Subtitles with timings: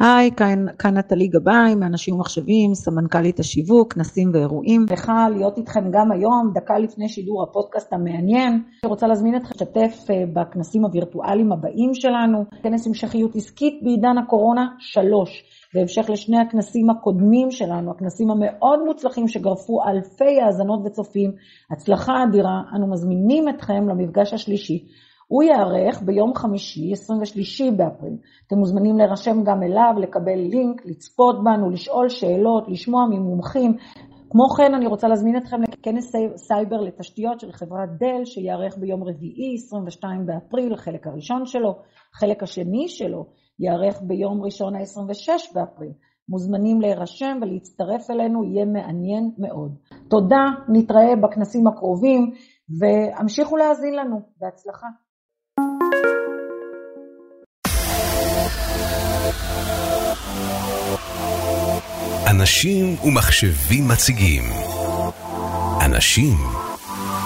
[0.00, 4.86] היי, כאן, כאן נטלי גבאי מאנשים ומחשבים, סמנכ"לית השיווק, כנסים ואירועים.
[4.88, 8.52] שמחה להיות איתכם גם היום, דקה לפני שידור הפודקאסט המעניין.
[8.52, 12.44] אני רוצה להזמין אתכם לשתף אה, בכנסים הווירטואליים הבאים שלנו.
[12.62, 15.44] כנס המשכיות עסקית בעידן הקורונה, שלוש.
[15.74, 21.32] בהמשך לשני הכנסים הקודמים שלנו, הכנסים המאוד מוצלחים שגרפו אלפי האזנות וצופים,
[21.70, 24.86] הצלחה אדירה, אנו מזמינים אתכם למפגש השלישי.
[25.32, 28.16] הוא ייערך ביום חמישי, 23 באפריל.
[28.46, 33.76] אתם מוזמנים להירשם גם אליו, לקבל לינק, לצפות בנו, לשאול שאלות, לשמוע ממומחים.
[34.30, 39.54] כמו כן, אני רוצה להזמין אתכם לכנס סייבר לתשתיות של חברת דל, שייערך ביום רביעי,
[39.54, 41.78] 22 באפריל, החלק הראשון שלו.
[42.14, 43.26] החלק השני שלו
[43.58, 45.92] ייערך ביום ראשון, ה-26 באפריל.
[46.28, 49.74] מוזמנים להירשם ולהצטרף אלינו, יהיה מעניין מאוד.
[50.08, 52.30] תודה, נתראה בכנסים הקרובים,
[52.80, 54.20] והמשיכו להאזין לנו.
[54.40, 54.86] בהצלחה.
[62.40, 64.44] אנשים ומחשבים מציגים.
[65.80, 66.36] אנשים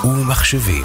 [0.05, 0.85] ומחשבים.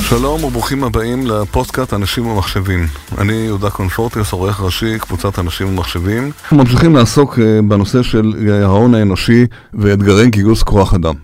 [0.00, 2.86] שלום וברוכים הבאים לפודקאסט אנשים ומחשבים.
[3.18, 6.30] אני יהודה קונפורטיוס, עורך ראשי, קבוצת אנשים ומחשבים.
[6.42, 8.32] אנחנו ממשיכים לעסוק אה, בנושא של
[8.64, 11.14] ההון האנושי ואתגרי גיוס כוח אדם.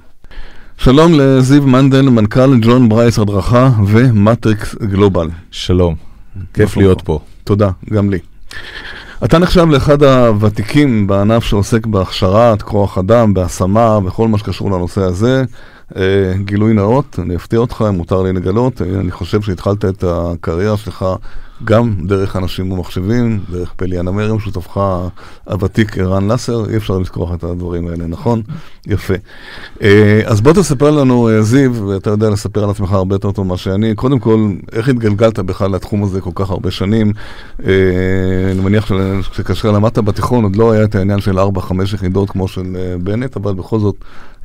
[0.79, 5.29] שלום לזיו מנדל, מנכ"ל ג'ון ברייס הדרכה ומטריקס גלובל.
[5.51, 5.95] שלום,
[6.55, 7.21] כיף להיות פה.
[7.47, 8.19] תודה, גם לי.
[9.25, 15.45] אתה נחשב לאחד הוותיקים בענף שעוסק בהכשרת כוח אדם, בהשמה, וכל מה שקשור לנושא הזה.
[15.97, 20.05] אה, גילוי נאות, אני אפתיע אותך, אם מותר לי לגלות, אה, אני חושב שהתחלת את
[20.07, 21.05] הקריירה שלך
[21.65, 24.81] גם דרך אנשים ומחשבים, דרך פליאן אמרים, שותפך
[25.45, 28.43] הוותיק ערן לסר, אי אפשר לשכוח את הדברים האלה, נכון?
[28.87, 29.15] יפה.
[29.83, 33.57] אה, אז בוא תספר לנו, זיו, ואתה יודע לספר על עצמך הרבה יותר טוב ממה
[33.57, 37.13] שאני, קודם כל, איך התגלגלת בכלל לתחום הזה כל כך הרבה שנים?
[37.59, 38.91] אני מניח
[39.33, 41.43] שכאשר למדת בתיכון עוד לא היה את העניין של 4-5
[41.95, 43.97] יחידות כמו של בנט, אבל בכל זאת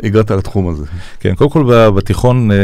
[0.04, 0.86] הגעת לתחום הזה.
[1.20, 2.58] כן, קודם כל בתיכון אה,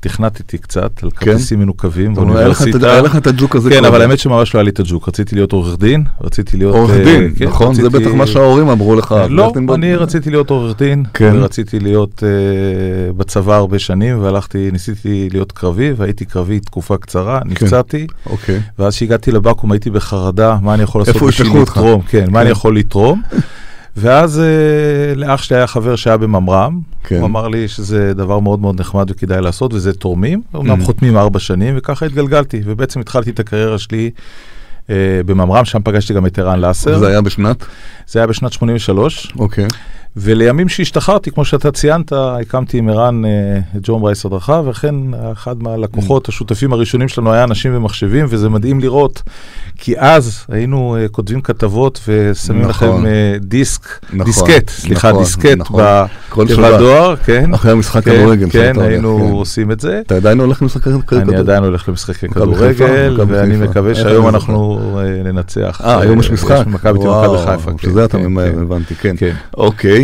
[0.00, 1.26] תכנתתי קצת על כן?
[1.26, 2.92] כרטיסים מנוקבים באוניברסיטה.
[2.92, 3.70] היה לך את הג'וק הזה.
[3.70, 5.08] כן, אבל האמת שממש לא היה לי את הג'וק.
[5.08, 6.74] רציתי להיות עורך דין, רציתי להיות...
[6.74, 7.74] עורך אה, דין, כן, נכון?
[7.74, 9.14] זה בטח מה שההורים אמרו לך.
[9.30, 11.32] לא, אני רציתי להיות עורך דין, כן.
[11.34, 17.40] ורציתי להיות אה, בצבא הרבה שנים, והלכתי, ניסיתי להיות קרבי, והייתי קרבי תקופה קצרה.
[17.44, 18.60] נפצעתי, אוקיי.
[18.78, 22.76] ואז כשהגעתי לבקו"ם הייתי בחרדה, מה אני יכול לעשות בשביל לתרום, כן, מה אני יכול
[22.76, 23.22] לתרום.
[24.00, 27.16] ואז uh, לאח שלי היה חבר שהיה בממר"ם, כן.
[27.16, 30.84] הוא אמר לי שזה דבר מאוד מאוד נחמד וכדאי לעשות, וזה תורמים, אמנם mm.
[30.84, 34.10] חותמים ארבע שנים, וככה התגלגלתי, ובעצם התחלתי את הקריירה שלי
[34.86, 34.90] uh,
[35.26, 36.98] בממר"ם, שם פגשתי גם את ערן לאסר.
[36.98, 37.64] זה היה בשנת?
[38.06, 39.32] זה היה בשנת 83.
[39.38, 39.66] אוקיי.
[39.66, 39.68] Okay.
[40.16, 43.30] ולימים שהשתחררתי, כמו שאתה ציינת, הקמתי עם ערן אה,
[43.76, 44.94] את ג'ון ברייס הדרכה, וכן
[45.32, 46.28] אחד מהלקוחות, mm.
[46.28, 49.22] השותפים הראשונים שלנו היה אנשים ומחשבים, וזה מדהים לראות,
[49.78, 52.88] כי אז היינו uh, כותבים כתבות ושמים נכון.
[52.88, 53.82] לכם uh, דיסק,
[54.12, 55.82] נכון, דיסקט, סליחה, נכון, דיסקט נכון.
[56.36, 57.54] בתיבת דואר, כן.
[57.54, 58.50] אחרי המשחק כן, כדורגל.
[58.50, 59.32] כן, היינו כן.
[59.32, 60.00] עושים את זה.
[60.06, 61.30] אתה עדיין הולך למשחקי כדורגל?
[61.30, 64.80] אני עדיין הולך למשחקי כדורגל, ואני מקווה שהיום אנחנו
[65.24, 65.80] ננצח.
[65.84, 66.66] אה, היום יש משחק?
[66.66, 66.98] מכבי
[67.44, 67.70] חיפה.
[67.78, 68.18] שזה כן, אתה
[68.60, 69.14] הבנתי, כן.
[69.56, 69.97] אוקיי.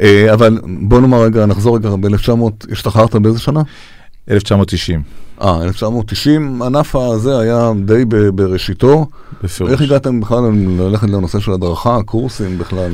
[0.00, 3.62] אה, אבל בוא נאמר רגע, נחזור רגע, ב-1900, השתחררת באיזה שנה?
[4.30, 5.02] 1990.
[5.42, 9.06] אה, 1990, הענף הזה היה די בראשיתו.
[9.42, 9.72] בפירוש.
[9.72, 10.42] איך הגעתם בכלל
[10.78, 12.92] ללכת לנושא של הדרכה, קורסים בכלל?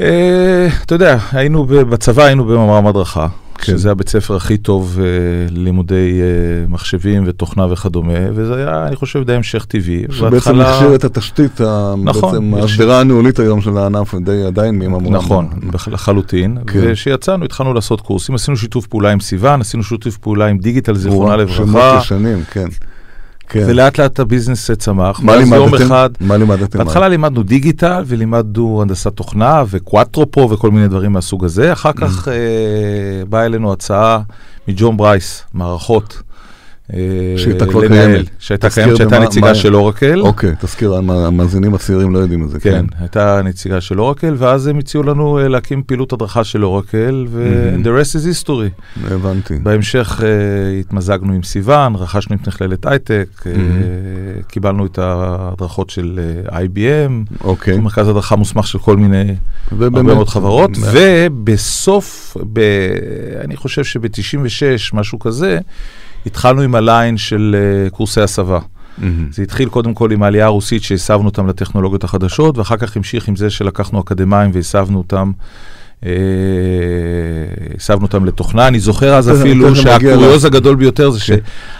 [0.00, 3.26] אה, אה, אתה יודע, היינו בצבא, היינו במאמר הדרכה.
[3.64, 3.72] כן.
[3.72, 9.22] שזה הבית ספר הכי טוב uh, ללימודי uh, מחשבים ותוכנה וכדומה, וזה היה, אני חושב,
[9.24, 10.04] די המשך טבעי.
[10.10, 11.60] שבעצם הכשיר את התשתית,
[12.04, 12.64] נכון, בעצם.
[12.64, 15.12] השדרה הניהולית היום של הענף, די עדיין מיממון.
[15.14, 15.48] נכון,
[15.92, 16.58] לחלוטין.
[16.66, 16.80] כן.
[16.82, 21.36] וכשיצאנו, התחלנו לעשות קורסים, עשינו שיתוף פעולה עם סיוון, עשינו שיתוף פעולה עם דיגיטל, זיכרונה
[21.36, 21.56] לברכה.
[21.56, 22.68] שמות ישנים, כן.
[23.52, 23.64] כן.
[23.66, 25.20] ולאט לאט הביזנס צמח.
[25.20, 25.82] מה לימדתם?
[25.82, 26.78] אחד, מה לימדתם?
[26.78, 31.72] בהתחלה לימדנו דיגיטל ולימדנו הנדסת תוכנה וקוואטרופו וכל מיני דברים מהסוג הזה.
[31.72, 32.34] אחר כך אה,
[33.28, 34.20] באה אלינו הצעה
[34.68, 36.22] מג'ון ברייס, מערכות.
[36.94, 38.26] אה, שהייתה כבר קיימת.
[38.38, 40.20] שהייתה קיימת, שהייתה נציגה של אורקל.
[40.20, 42.60] אוקיי, תזכיר, המאזינים הצעירים לא יודעים את זה.
[42.60, 46.64] כן, כן, הייתה נציגה של אורקל, ואז הם הציעו לנו אה, להקים פעילות הדרכה של
[46.64, 49.04] אורקל, ו-the rest is history.
[49.10, 49.54] הבנתי.
[49.62, 53.44] בהמשך אה, התמזגנו עם סיוון, רכשנו את מכללת הייטק,
[54.48, 57.78] קיבלנו את ההדרכות של IBM, אוקיי.
[57.78, 59.34] מרכז הדרכה מוסמך של כל מיני,
[59.80, 62.36] הרבה מאוד חברות, ובסוף,
[63.44, 64.62] אני חושב שב-96,
[64.92, 65.58] משהו כזה,
[66.26, 67.56] התחלנו עם הליין של
[67.88, 68.58] uh, קורסי הסבה.
[68.58, 69.02] Mm-hmm.
[69.30, 73.36] זה התחיל קודם כל עם העלייה הרוסית שהסבנו אותם לטכנולוגיות החדשות, ואחר כך המשיך עם
[73.36, 75.32] זה שלקחנו אקדמאים והסבנו אותם
[77.78, 78.68] הסבנו אותם לתוכנה.
[78.68, 81.36] אני זוכר אז אפילו שהקוריוז הגדול ביותר זה כן.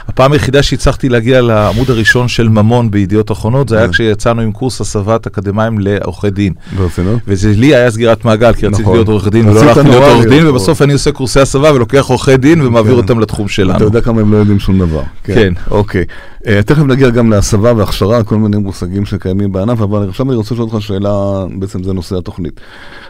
[0.06, 3.92] שהפעם היחידה שהצלחתי להגיע לעמוד הראשון של ממון בידיעות אחרונות, זה היה כן.
[3.92, 6.52] כשיצאנו עם קורס הסבת אקדמאים לעורכי דין.
[6.76, 7.20] ברצינות?
[7.26, 8.94] וזה לי היה סגירת מעגל, כי רציתי נכון.
[8.94, 12.36] להיות עורך דין, ולא הלכתי להיות עורך דין, ובסוף אני עושה קורסי הסבה ולוקח עורכי
[12.36, 12.98] דין ומעביר כן.
[12.98, 13.76] אותם לתחום שלנו.
[13.76, 15.02] אתה יודע כמה הם לא יודעים שום דבר.
[15.24, 15.52] כן.
[15.70, 16.04] אוקיי.
[16.46, 20.54] אה, תכף נגיע גם להסבה והכשרה, כל מיני מושגים שקיימים בענף, אבל עכשיו אני רוצה
[20.54, 22.60] לשאול אותך שאלה, בעצם זה נושא התוכנית.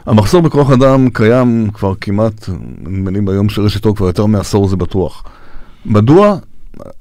[0.06, 2.49] המחסור בכוח אדם קיים כבר כמעט,
[2.87, 5.25] נדמה ביום שרשתו כבר יותר מעשור זה בטוח.
[5.87, 6.37] מדוע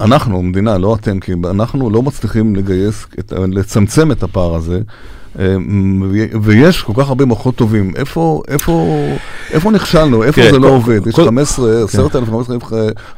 [0.00, 4.80] אנחנו, מדינה, לא אתם, כי אנחנו לא מצליחים לגייס, לצמצם את הפער הזה,
[5.38, 5.56] אה,
[6.42, 7.92] ויש כל כך הרבה מוחות טובים.
[7.96, 8.96] איפה, איפה,
[9.50, 10.22] איפה נכשלנו?
[10.22, 11.06] איפה כן, זה לא עובד?
[11.06, 12.62] יש 15, 10,000, 15,000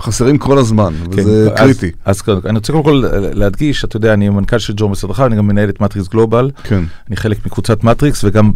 [0.01, 1.91] חסרים כל הזמן, כן, וזה קריטי.
[2.05, 5.47] אז אני רוצה קודם כל להדגיש, אתה יודע, אני מנכ"ל של ג'ו משרדך, אני גם
[5.47, 6.51] מנהל את מטריקס גלובל.
[6.65, 6.85] כן.
[7.09, 8.51] אני חלק מקבוצת מטריקס, וגם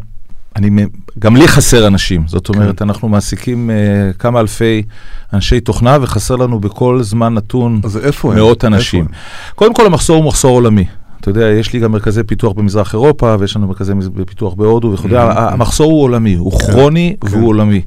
[0.56, 0.86] אני,
[1.18, 2.84] גם לי חסר אנשים, זאת אומרת, כן.
[2.84, 4.82] אנחנו מעסיקים uh, כמה אלפי
[5.32, 7.80] אנשי תוכנה, וחסר לנו בכל זמן נתון
[8.34, 9.04] מאות אנשים.
[9.04, 10.84] איפה קודם כל, המחסור הוא מחסור עולמי.
[11.20, 13.92] אתה יודע, יש לי גם מרכזי פיתוח במזרח אירופה, ויש לנו מרכזי
[14.26, 15.08] פיתוח בהודו וכו'.
[15.08, 15.38] Mm-hmm.
[15.38, 16.72] המחסור הוא עולמי, הוא כן.
[16.72, 17.28] כרוני כן.
[17.30, 17.82] והוא עולמי.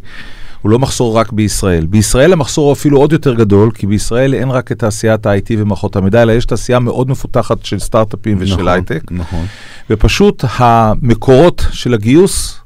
[0.61, 1.85] הוא לא מחסור רק בישראל.
[1.85, 5.95] בישראל המחסור הוא אפילו עוד יותר גדול, כי בישראל אין רק את תעשיית ה-IT ומערכות
[5.95, 9.01] המידע, אלא יש תעשייה מאוד מפותחת של סטארט-אפים ושל נכון, הייטק.
[9.11, 9.45] נכון.
[9.89, 12.61] ופשוט המקורות של הגיוס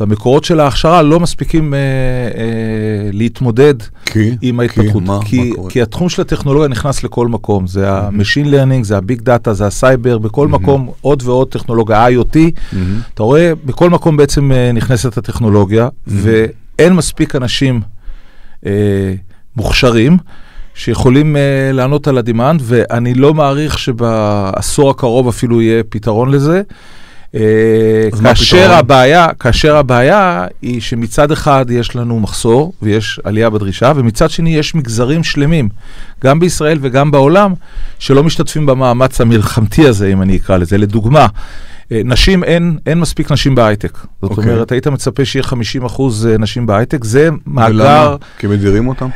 [0.00, 3.74] והמקורות של ההכשרה לא מספיקים אה, אה, להתמודד
[4.04, 5.02] כי, עם ההתפתחות.
[5.02, 7.66] כי, מה, כי, מה כי התחום של הטכנולוגיה נכנס לכל מקום.
[7.66, 10.48] זה ה-Machine Learning, זה ה-Big Data, זה הסייבר, בכל.
[10.48, 12.38] מקום עוד ועוד טכנולוגיה, IoT.
[13.14, 16.10] אתה רואה, בכל מקום בעצם אה, נכנסת הטכנולוגיה, mm-hmm.
[16.78, 17.80] ואין מספיק אנשים
[18.66, 19.14] אה,
[19.56, 20.16] מוכשרים.
[20.74, 26.62] שיכולים uh, לענות על הדימנד, ואני לא מעריך שבעשור הקרוב אפילו יהיה פתרון לזה.
[27.34, 34.30] אה, כאשר הבעיה, כאשר הבעיה היא שמצד אחד יש לנו מחסור ויש עלייה בדרישה, ומצד
[34.30, 35.68] שני יש מגזרים שלמים,
[36.24, 37.54] גם בישראל וגם בעולם,
[37.98, 40.78] שלא משתתפים במאמץ המלחמתי הזה, אם אני אקרא לזה.
[40.78, 41.28] לדוגמה, אה,
[41.90, 43.92] נשים, אין, אין מספיק נשים בהייטק.
[43.92, 44.34] זאת okay.
[44.34, 44.52] אוקיי.
[44.52, 47.74] אומרת, היית מצפה שיהיה 50 אחוז אה, נשים בהייטק, זה מאגר...
[47.74, 48.16] ולמה?
[48.38, 49.08] כי מדירים אותם?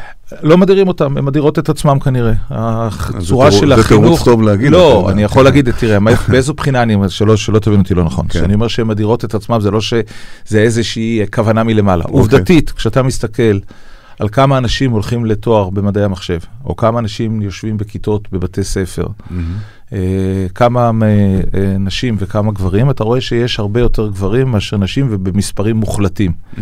[0.42, 2.32] לא מדירים אותם, הן מדירות את עצמם כנראה.
[2.50, 3.88] הצורה של החינוך...
[3.88, 4.72] זה תירוץ טוב להגיד.
[4.72, 5.98] לא, אני יכול להגיד, תראה,
[6.28, 8.24] באיזו בחינה אני אומר, שלא תבין אותי לא נכון.
[8.28, 8.38] כן.
[8.38, 12.04] כשאני אומר שהן מדירות את עצמם, זה לא שזה איזושהי כוונה מלמעלה.
[12.04, 12.18] אוקיי.
[12.18, 13.58] עובדתית, כשאתה מסתכל
[14.18, 19.06] על כמה אנשים הולכים לתואר במדעי המחשב, או כמה אנשים יושבים בכיתות בבתי ספר,
[19.92, 20.90] אה, כמה
[21.54, 26.32] אה, נשים וכמה גברים, אתה רואה שיש הרבה יותר גברים מאשר נשים ובמספרים מוחלטים.
[26.32, 26.60] Mm-hmm.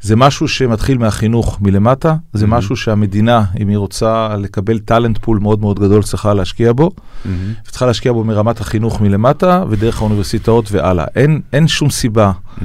[0.00, 2.48] זה משהו שמתחיל מהחינוך מלמטה, זה mm-hmm.
[2.48, 7.28] משהו שהמדינה, אם היא רוצה לקבל טאלנט פול מאוד מאוד גדול, צריכה להשקיע בו, mm-hmm.
[7.68, 11.04] וצריכה להשקיע בו מרמת החינוך מלמטה ודרך האוניברסיטאות והלאה.
[11.16, 12.32] אין, אין שום סיבה.
[12.32, 12.62] Mm-hmm.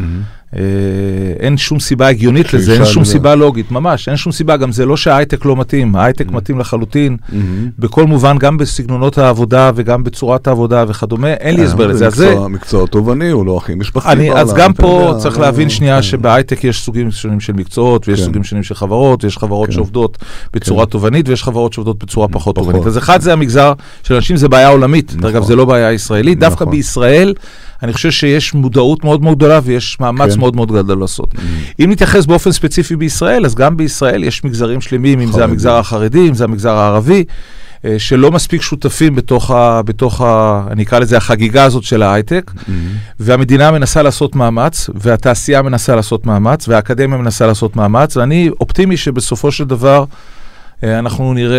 [0.55, 0.61] אה,
[1.39, 4.85] אין שום סיבה הגיונית לזה, אין שום סיבה לוגית, ממש, אין שום סיבה, גם זה
[4.85, 6.33] לא שההייטק לא מתאים, ההייטק mm-hmm.
[6.33, 7.33] מתאים לחלוטין, mm-hmm.
[7.79, 12.09] בכל מובן, גם בסגנונות העבודה וגם בצורת העבודה וכדומה, אין לי אה, הסבר לזה.
[12.09, 14.31] זה מקצוע תובעני, הוא לא הכי משפחתי.
[14.31, 16.01] אז גם פה צריך להבין שנייה כן.
[16.01, 18.25] שבהייטק יש סוגים שונים של מקצועות, ויש כן.
[18.25, 19.75] סוגים שונים של חברות, ויש חברות כן.
[19.75, 20.17] שעובדות
[20.53, 22.85] בצורה תובענית, ויש חברות שעובדות בצורה פחות תובענית.
[22.85, 23.73] אז אחד זה המגזר
[24.03, 25.47] של אנשים, זה בעיה עולמית, אגב, נכון.
[25.47, 26.75] זה לא בעיה ישראלית, דווקא נכון.
[26.75, 27.33] בישראל,
[27.83, 30.41] אני חושב שיש מודעות מאוד מאוד גדולה ויש מאמץ כן.
[30.41, 31.33] מאוד מאוד גדול לעשות.
[31.33, 31.39] Mm.
[31.79, 36.29] אם נתייחס באופן ספציפי בישראל, אז גם בישראל יש מגזרים שלמים, אם זה המגזר החרדי,
[36.29, 37.23] אם זה המגזר הערבי.
[37.85, 42.51] אה, שלא מספיק שותפים בתוך, ה, בתוך ה, אני אקרא לזה החגיגה הזאת של ההייטק,
[42.55, 42.71] mm-hmm.
[43.19, 49.51] והמדינה מנסה לעשות מאמץ, והתעשייה מנסה לעשות מאמץ, והאקדמיה מנסה לעשות מאמץ, ואני אופטימי שבסופו
[49.51, 50.05] של דבר
[50.83, 51.57] אנחנו נראה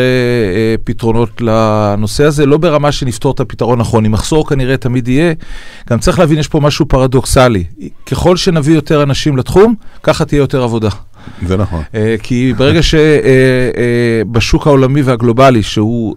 [0.54, 5.34] אה, פתרונות לנושא הזה, לא ברמה שנפתור את הפתרון נכון, אם מחסור כנראה תמיד יהיה.
[5.90, 7.64] גם צריך להבין, יש פה משהו פרדוקסלי.
[8.06, 10.88] ככל שנביא יותר אנשים לתחום, ככה תהיה יותר עבודה.
[11.46, 11.82] זה נכון.
[11.94, 16.16] אה, כי ברגע שבשוק העולמי והגלובלי, שהוא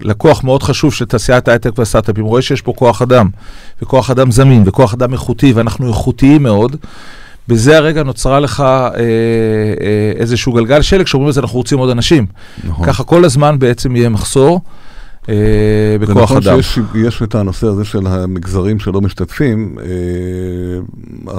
[0.00, 3.28] לקוח מאוד חשוב של תעשיית ההייטק והסטארט-אפים, רואה שיש פה כוח אדם,
[3.82, 6.76] וכוח אדם זמין, וכוח אדם איכותי, ואנחנו איכותיים מאוד,
[7.48, 12.26] בזה הרגע נוצרה לך אה, אה, איזשהו גלגל שלג, שאומרים לזה, אנחנו רוצים עוד אנשים.
[12.64, 12.86] נכון.
[12.86, 14.60] ככה כל הזמן בעצם יהיה מחסור.
[15.28, 16.42] אה, בכוח אדם.
[16.42, 19.76] זה נכון שיש את הנושא הזה של המגזרים שלא משתתפים.
[19.80, 21.34] אה,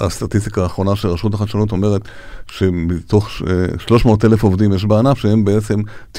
[0.00, 2.02] הסטטיסטיקה האחרונה של רשות החדשנות אומרת
[2.50, 3.28] שמתוך
[3.78, 5.80] 300 אה, אלף עובדים יש בענף שהם בעצם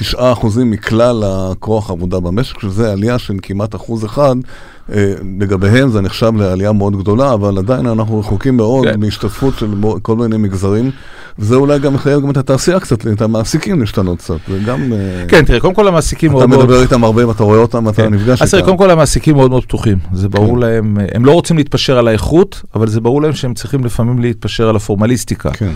[0.64, 4.36] מכלל הכוח העבודה במשק, שזה עלייה של כמעט אחוז אחד.
[5.38, 9.00] לגביהם זה נחשב לעלייה מאוד גדולה, אבל עדיין אנחנו רחוקים מאוד כן.
[9.00, 10.90] מהשתתפות של כל מיני מגזרים.
[11.38, 14.92] וזה אולי גם מחייב גם את התעשייה קצת, את המעסיקים להשתנות קצת, זה גם...
[14.92, 16.60] אה, כן, תראה, קודם כל המעסיקים מאוד מאוד...
[16.60, 18.14] אתה מדבר איתם הרבה, ואתה רואה אותם, אתה כן.
[18.14, 18.44] נפגש איתם.
[18.44, 20.60] אז תראה, קודם כל המעסיקים מאוד מאוד פתוחים, זה ברור כן.
[20.60, 24.68] להם, הם לא רוצים להתפשר על האיכות, אבל זה ברור להם שהם צריכים לפעמים להתפשר
[24.68, 25.50] על הפורמליסטיקה.
[25.50, 25.72] כן.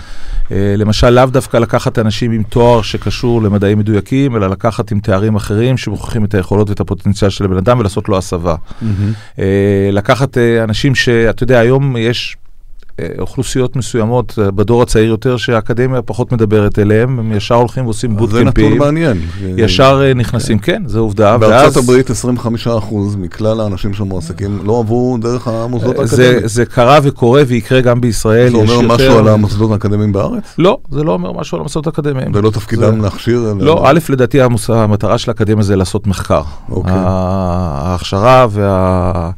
[0.50, 5.76] למשל, לאו דווקא לקחת אנשים עם תואר שקשור למדעים מדויקים, אלא לקחת עם תארים אחרים
[5.76, 8.54] שמוכיחים את היכולות ואת הפוטנציאל של הבן אדם ולעשות לו הסבה.
[9.92, 12.43] לקחת אנשים שאתה יודע, היום יש אה,
[13.18, 18.68] אוכלוסיות מסוימות אה, בדור הצעיר יותר שהאקדמיה פחות מדברת אליהם, הם ישר הולכים ועושים בוטקמפים.
[18.68, 19.20] זה נתון מעניין.
[19.56, 21.38] ישר אה, נכנסים, כן, זה עובדה.
[21.38, 22.14] בארצות הברית 25%
[23.18, 26.40] מכלל האנשים שמועסקים לא עברו דרך המוסדות האקדמיים.
[26.44, 28.50] זה קרה וקורה ויקרה גם בישראל.
[28.50, 30.54] זה אומר משהו על המוסדות האקדמיים בארץ?
[30.58, 32.28] לא, זה לא אומר משהו על המוסדות האקדמיים.
[32.34, 33.54] ולא תפקידם להכשיר?
[33.58, 36.42] לא, א', לדעתי המטרה של האקדמיה זה לעשות מחקר.
[36.70, 36.92] אוקיי.
[36.96, 39.30] ההכשרה וה...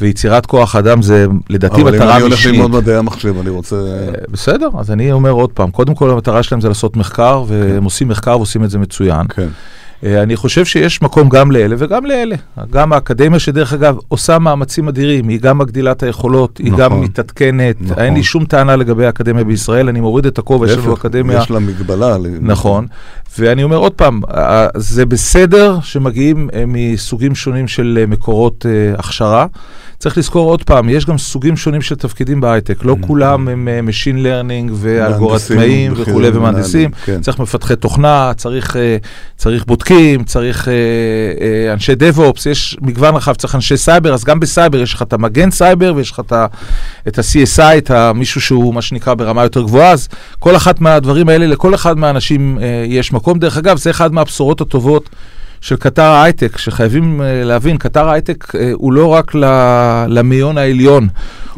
[0.00, 2.02] ויצירת כוח אדם זה לדעתי מטרה משנית.
[2.02, 3.76] אבל אם אני הולך ללמוד מדעי המחשב, אני רוצה...
[3.76, 7.78] אה, בסדר, אז אני אומר עוד פעם, קודם כל המטרה שלהם זה לעשות מחקר, והם
[7.78, 7.84] כן.
[7.84, 9.26] עושים מחקר ועושים את זה מצוין.
[9.28, 9.48] כן.
[10.04, 12.36] אה, אני חושב שיש מקום גם לאלה וגם לאלה.
[12.70, 17.04] גם האקדמיה, שדרך אגב עושה מאמצים אדירים, היא גם מגדילה את היכולות, היא גם נכון,
[17.04, 17.76] מתעדכנת.
[17.80, 18.02] נכון.
[18.04, 21.38] אין לי שום טענה לגבי האקדמיה בישראל, אני מוריד את הכובע, יש לנו אקדמיה...
[21.38, 22.16] יש לה מגבלה.
[22.40, 22.86] נכון.
[23.38, 24.20] ואני אומר עוד פעם,
[24.76, 28.66] זה בסדר שמגיעים אה, מסוגים שונים של מקורות
[28.98, 29.46] הכשרה.
[29.98, 33.06] צריך לזכור עוד פעם, יש גם סוגים שונים של תפקידים בהייטק, לא mm-hmm.
[33.06, 37.20] כולם הם Machine Learning ואלגוריתמאים וכולי ומהנדסים, כן.
[37.20, 38.76] צריך מפתחי תוכנה, צריך,
[39.36, 39.83] צריך בודקים,
[40.26, 44.94] צריך uh, uh, אנשי DevOps, יש מגוון רחב, צריך אנשי סייבר, אז גם בסייבר יש
[44.94, 46.20] לך את המגן סייבר ויש לך
[47.08, 51.46] את ה-CSI, את מישהו שהוא מה שנקרא ברמה יותר גבוהה, אז כל אחת מהדברים האלה,
[51.46, 53.38] לכל אחד מהאנשים uh, יש מקום.
[53.38, 55.10] דרך אגב, זה אחד מהבשורות הטובות.
[55.64, 59.32] של קטר ההייטק, שחייבים uh, להבין, קטר ההייטק uh, הוא לא רק
[60.08, 61.08] למאיון העליון,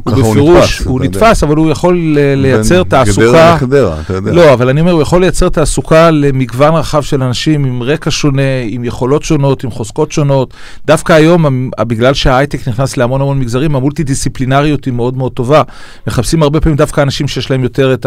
[0.05, 1.97] הוא בפירוש, הוא נתפס, אבל הוא יכול
[2.37, 3.27] לייצר תעסוקה...
[3.27, 4.33] גדרה לחדרה, אתה יודע.
[4.33, 8.43] לא, אבל אני אומר, הוא יכול לייצר תעסוקה למגוון רחב של אנשים עם רקע שונה,
[8.69, 10.55] עם יכולות שונות, עם חוזקות שונות.
[10.87, 15.63] דווקא היום, בגלל שההייטק נכנס להמון המון מגזרים, המולטי-דיסציפלינריות היא מאוד מאוד טובה.
[16.07, 18.07] מחפשים הרבה פעמים דווקא אנשים שיש להם יותר את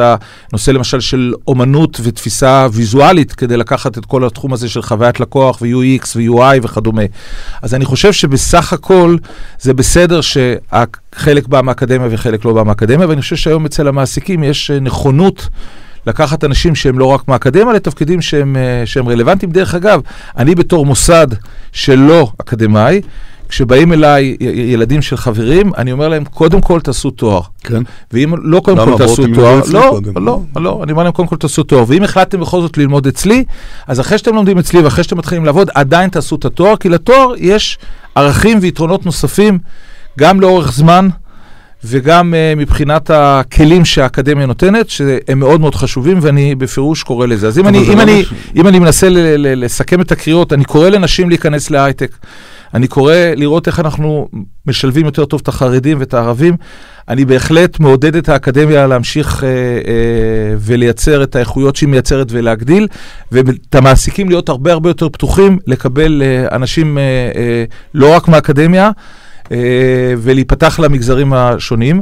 [0.52, 5.58] הנושא למשל של אומנות ותפיסה ויזואלית, כדי לקחת את כל התחום הזה של חוויית לקוח
[5.98, 7.02] ו-UX ו-UI וכדומה.
[7.62, 9.18] אז אני חושב שבסך הכל
[9.60, 14.72] זה בסדר שחלק בא מהאקדמיה וחלק לא בא מהאקדמיה, ואני חושב שהיום אצל המעסיקים יש
[14.72, 15.48] אה, נכונות.
[16.08, 19.52] לקחת אנשים שהם לא רק מהאקדמיה לתפקידים שהם, אה, שהם רלוונטיים.
[19.52, 20.02] דרך אגב,
[20.38, 21.28] אני בתור מוסד
[21.72, 23.02] שלא אקדמאי,
[23.50, 27.42] כשבאים אליי ילדים של חברים, אני אומר להם, קודם כל תעשו תואר.
[27.64, 27.84] כן.
[28.14, 31.64] ואם לא קודם כל תעשו תואר, לא, לא, לא, אני אומר להם, קודם כל תעשו
[31.64, 31.84] תואר.
[31.88, 33.44] ואם החלטתם בכל זאת ללמוד אצלי,
[33.88, 37.34] אז אחרי שאתם לומדים אצלי ואחרי שאתם מתחילים לעבוד, עדיין תעשו את התואר, כי לתואר
[37.38, 37.78] יש
[38.16, 39.60] ערכים ויתרונות נוספים,
[40.20, 41.10] גם לאורך זמן.
[41.84, 47.48] וגם uh, מבחינת הכלים שהאקדמיה נותנת, שהם מאוד מאוד חשובים, ואני בפירוש קורא לזה.
[47.48, 48.24] אז אם אני, אם, לא אני,
[48.56, 52.12] אם אני מנסה ל- ל- לסכם את הקריאות, אני קורא לנשים להיכנס להייטק.
[52.74, 54.28] אני קורא לראות איך אנחנו
[54.66, 56.56] משלבים יותר טוב את החרדים ואת הערבים.
[57.10, 59.54] אני בהחלט מעודד את האקדמיה להמשיך אה, אה,
[60.60, 62.88] ולייצר את האיכויות שהיא מייצרת ולהגדיל,
[63.32, 67.04] ואת המעסיקים להיות הרבה הרבה יותר פתוחים לקבל אה, אנשים אה,
[67.36, 68.92] אה, לא רק מהאקדמיה,
[69.52, 72.02] אה, ולהיפתח למגזרים השונים.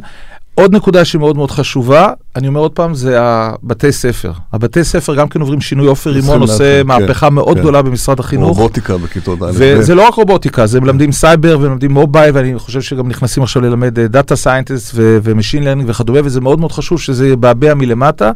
[0.60, 4.32] עוד נקודה שמאוד מאוד חשובה, אני אומר עוד פעם, זה הבתי ספר.
[4.54, 7.62] הבתי ספר גם כן עוברים שינוי, עופר רימון עושה כן, מהפכה מאוד כן.
[7.62, 8.48] גדולה במשרד החינוך.
[8.48, 9.52] רובוטיקה בכיתות א'.
[9.56, 14.00] וזה לא רק רובוטיקה, זה מלמדים סייבר ומלמדים מובייל, ואני חושב שגם נכנסים עכשיו ללמד
[14.00, 18.32] data science ו machine learning וכדומה, וזה מאוד מאוד חשוב שזה יבעבע מלמטה.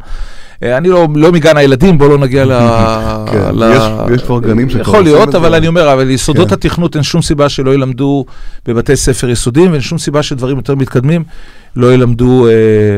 [0.63, 2.51] אה, אני לא, לא מגן הילדים, בואו לא נגיע ל...
[3.31, 3.71] כן, ל...
[3.75, 3.83] יש,
[4.15, 6.53] יש כבר גנים שכבר יכול להיות, אבל אני אומר, אבל יסודות כן.
[6.53, 8.25] התכנות, אין שום סיבה שלא ילמדו
[8.65, 11.23] בבתי ספר יסודיים, ואין שום סיבה שדברים יותר מתקדמים
[11.75, 12.53] לא ילמדו אה,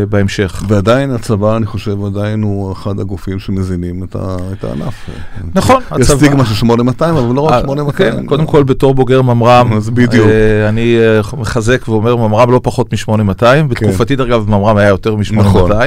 [0.09, 0.63] בהמשך.
[0.67, 5.09] ועדיין הצבא, אני חושב, עדיין הוא אחד הגופים שמזינים את, ה, את הענף.
[5.55, 6.01] נכון, יש הצבא.
[6.01, 8.13] יש סטיגמה של 8200, אבל לא רק 8200.
[8.13, 10.27] אה, כן, קודם כל, בתור בוגר ממר"ם, אז בדיוק.
[10.27, 13.39] אה, אני אה, מחזק ואומר, ממר"ם לא פחות מ-8200.
[13.39, 13.67] כן.
[13.67, 15.33] בתקופתי, דרך אגב, ממר"ם היה יותר מ-8200.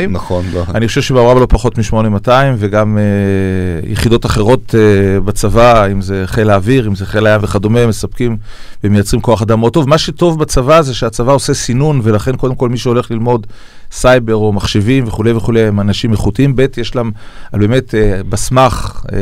[0.09, 0.77] נכון, נכון.
[0.77, 6.51] אני חושב שממר"ם לא פחות מ-8200, וגם אה, יחידות אחרות אה, בצבא, אם זה חיל
[6.51, 8.37] האוויר, אם זה חיל הים וכדומה, מספקים
[8.85, 9.89] ומייצרים כוח אדם מאוד טוב.
[9.89, 13.47] מה שטוב בצבא זה שהצבא עושה סינון, ולכן קודם כל מי שהולך ללמוד
[13.97, 16.57] סייבר או מחשבים וכולי וכולי, הם אנשים איכותיים.
[16.57, 17.11] ב', יש להם,
[17.53, 19.19] על באמת, אה, בסמך, אה,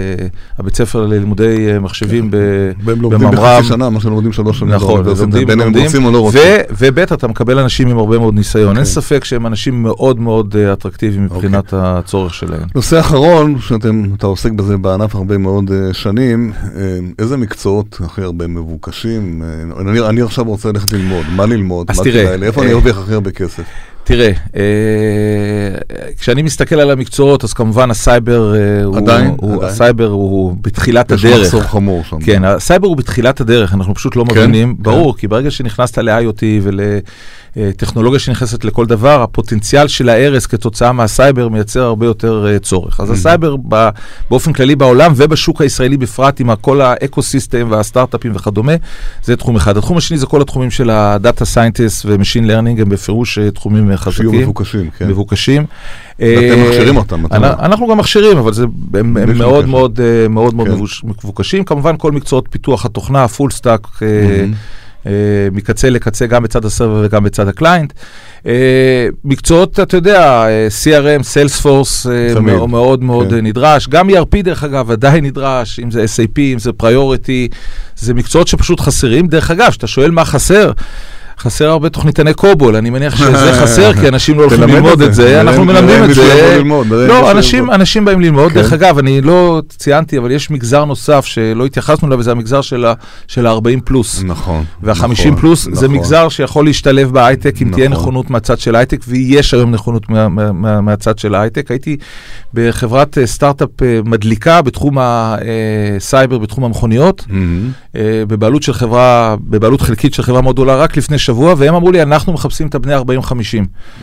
[0.59, 2.75] הבית ספר ללימודי אה, מחשבים בממר"ם.
[2.85, 4.73] והם לומדים בחצי שנה, מה שלומדים שלוש שנים.
[4.73, 6.41] נכון, לומדים, בין הם רוצים או לא רוצים.
[6.79, 8.77] וב', אתה מקבל אנשים עם הרבה מאוד ניסיון.
[8.77, 12.63] אין ספק שהם אנשים מאוד מאוד אטרקטיביים מבחינת הצורך שלהם.
[12.75, 16.53] נושא אחרון, שאתה עוסק בזה בענף הרבה מאוד שנים,
[17.19, 19.43] איזה מקצועות הכי הרבה מבוקשים?
[20.09, 21.91] אני עכשיו רוצה ללכת ללמוד, מה ללמוד?
[21.91, 22.35] אז תראה.
[22.43, 23.63] איפה אני ארוויח הכי הרבה כסף?
[24.05, 24.63] תראה, אה,
[26.19, 28.61] כשאני מסתכל על המקצועות, אז כמובן הסייבר, אה,
[28.97, 29.71] עדיין, הוא, עדיין.
[29.73, 31.41] הסייבר הוא בתחילת יש הדרך.
[31.41, 32.21] יש מחסור חמור שם.
[32.21, 34.83] כן, הסייבר הוא בתחילת הדרך, אנחנו פשוט לא כן, מבינים, כן.
[34.83, 36.81] ברור, כי ברגע שנכנסת ל-IoT ול...
[37.57, 43.01] אה, טכנולוגיה שנכנסת לכל דבר, הפוטנציאל של ההרס כתוצאה מהסייבר מייצר הרבה יותר אה, צורך.
[43.01, 43.13] אז mm-hmm.
[43.13, 43.89] הסייבר ב,
[44.31, 48.73] באופן כללי בעולם ובשוק הישראלי בפרט, עם כל ה ecosystem והסטארט-אפים וכדומה,
[49.25, 49.77] זה תחום אחד.
[49.77, 53.51] התחום השני זה כל התחומים של ה data scientist ו machine learning, הם בפירוש אה,
[53.51, 54.31] תחומים חזקים.
[54.31, 55.09] שיהיו מבוקשים, כן.
[55.09, 55.67] מבוקשים.
[56.19, 57.23] ואתם מכשירים אותם.
[57.35, 61.09] אנחנו גם מכשירים, אבל זה, הם, הם מאוד מאוד מאוד מאוד כן.
[61.09, 61.65] מבוקשים.
[61.65, 63.87] כמובן כל מקצועות פיתוח התוכנה, full stack.
[63.87, 64.55] Mm-hmm.
[65.07, 65.13] אה,
[65.53, 67.93] מקצה לקצה, גם בצד הסרבר וגם בצד הקליינט.
[68.47, 72.09] אה, מקצועות, אתה יודע, אה, CRM, Salesforce,
[72.41, 73.47] מאוד מאוד, מאוד כן.
[73.47, 73.89] נדרש.
[73.89, 77.55] גם ERP, דרך אגב, עדיין נדרש, אם זה SAP, אם זה Priority,
[77.97, 79.27] זה מקצועות שפשוט חסרים.
[79.27, 80.73] דרך אגב, כשאתה שואל מה חסר,
[81.39, 85.41] חסר הרבה תוכניתני קובול, אני מניח שזה חסר, כי אנשים לא הולכים ללמוד את זה,
[85.41, 86.61] אנחנו מלמדים את זה.
[86.91, 87.31] לא,
[87.75, 88.53] אנשים באים ללמוד.
[88.53, 88.75] דרך כן.
[88.75, 92.61] אגב, אני לא ציינתי, אבל יש מגזר נוסף שלא התייחסנו אליו, וזה המגזר
[93.27, 94.23] של ה-40 פלוס.
[94.25, 94.65] נכון.
[94.83, 95.99] וה-50 נכון, פלוס, זה נכון.
[95.99, 98.03] מגזר שיכול להשתלב בהייטק, אם תהיה נכון.
[98.03, 100.07] נכונות מהצד של הייטק, ויש היום נכונות
[100.83, 101.71] מהצד של ההייטק.
[101.71, 101.97] הייתי
[102.55, 107.27] בחברת אה, סטארט-אפ אה, מדליקה בתחום הסייבר, בתחום המכוניות,
[109.49, 112.75] בבעלות חלקית של חברה מאוד גדולה, רק לפני שבוע, והם אמרו לי, אנחנו מחפשים את
[112.75, 113.01] הבני 40-50.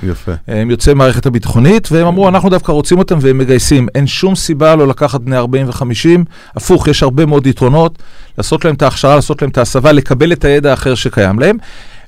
[0.04, 0.32] יפה.
[0.48, 3.88] הם יוצאי מערכת הביטחונית, והם אמרו, אנחנו דווקא רוצים אותם והם מגייסים.
[3.96, 6.20] אין שום סיבה לא לקחת בני 40 ו-50,
[6.56, 8.00] הפוך, יש הרבה מאוד יתרונות,
[8.38, 11.58] לעשות להם את ההכשרה, לעשות להם את ההסבה, לקבל את הידע האחר שקיים להם.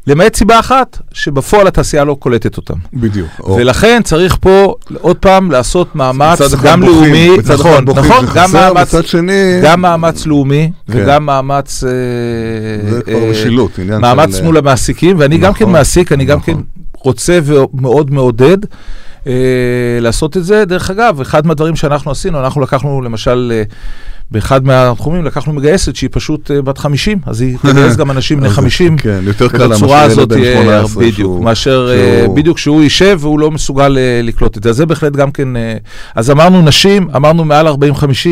[0.08, 2.74] למעט סיבה אחת, שבפועל התעשייה לא קולטת אותם.
[2.94, 3.50] בדיוק.
[3.50, 4.04] ולכן או.
[4.04, 9.60] צריך פה עוד פעם לעשות מאמץ, גם בוחים, לאומי, נכון, נכון, גם מאמץ, מצד שני...
[9.64, 10.94] גם מאמץ לאומי, כן.
[10.96, 11.84] וגם מאמץ...
[11.84, 11.90] אה,
[12.92, 14.32] זה כבר משילות, עניין מאמץ של...
[14.32, 16.36] מאמץ מול המעסיקים, ואני נכון, גם כן נכון, מעסיק, אני נכון.
[16.36, 16.58] גם כן
[16.98, 18.58] רוצה ומאוד מעודד.
[19.28, 20.66] אה, לעשות את זה.
[20.66, 23.64] דרך אגב, אחד מהדברים שאנחנו עשינו, אנחנו לקחנו למשל אה,
[24.32, 28.50] באחד מהתחומים לקחנו מגייסת שהיא פשוט אה, בת 50, אז היא תגייס גם אנשים בני
[28.50, 28.98] 50.
[28.98, 31.04] כן, יותר קל מאשר ילד בן 18.
[31.04, 31.90] בדיוק, מאשר
[32.28, 34.70] אה, בדיוק שהוא יישב והוא לא מסוגל לקלוט את זה.
[34.70, 35.48] אז זה בהחלט גם כן,
[36.16, 37.72] אז אמרנו נשים, אמרנו מעל 40-50,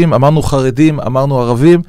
[0.04, 1.82] אמרנו חרדים, אמרנו ערבים.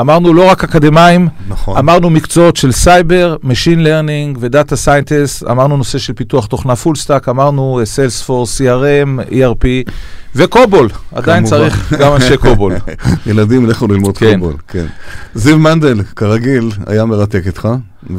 [0.00, 1.76] אמרנו לא רק אקדמאים, נכון.
[1.76, 6.96] אמרנו מקצועות של סייבר, Machine Learning ו data scientist, אמרנו נושא של פיתוח תוכנה full
[6.96, 9.90] stack, אמרנו Salesforce, CRM, ERP
[10.34, 12.74] וקובול, עדיין צריך גם אנשי קובול.
[13.26, 14.34] ילדים, לכו ללמוד כן.
[14.34, 14.86] קובול, כן.
[15.34, 17.68] זיו מנדל, כרגיל, היה מרתק איתך,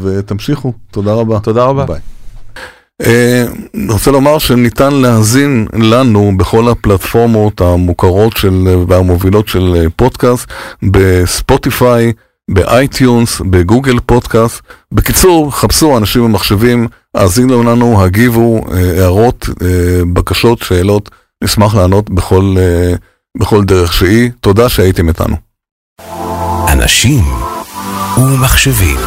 [0.02, 1.40] ותמשיכו, תודה רבה.
[1.40, 1.86] תודה רבה.
[1.86, 2.13] ביי.
[3.02, 10.48] אה, אני רוצה לומר שניתן להאזין לנו בכל הפלטפורמות המוכרות של, והמובילות של אה, פודקאסט,
[10.84, 12.14] בספוטיפיי,
[12.52, 14.62] ב iTunes, בגוגל פודקאסט.
[14.92, 19.50] בקיצור, חפשו אנשים ומחשבים, האזינו לנו, הגיבו, אה, הערות,
[20.14, 21.10] בקשות, שאלות,
[21.44, 22.56] נשמח לענות בכל,
[23.38, 24.32] בכל דרך שהיא.
[24.40, 25.36] תודה שהייתם איתנו.
[26.68, 27.24] אנשים
[28.18, 28.98] ומחשבים